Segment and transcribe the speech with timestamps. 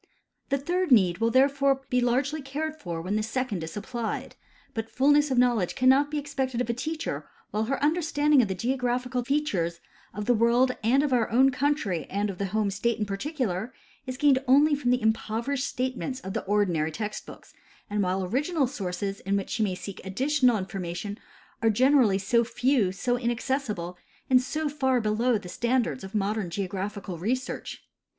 [0.49, 4.35] The third need will therefore be largely cared for when the second is supplied;
[4.73, 8.47] but fullness of knowledge cannot be expected of a teacher while her under standing of
[8.47, 9.79] the geographical features
[10.11, 13.75] of the world and of our own country and of the home state in particular
[14.07, 17.53] is gained only from the impoverished statements of the ordinary text books,
[17.87, 21.19] and while the original sources in which she may seek additional information
[21.61, 23.99] are generally so few, so inaccessible,
[24.31, 27.83] and so far beloAV the standards of modern geographical research.